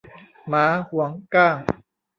[0.49, 1.57] หมาหวงก้าง